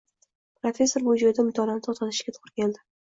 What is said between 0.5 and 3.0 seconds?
Professor shu joyida mutolaani to`xtatishiga to`g`ri keldi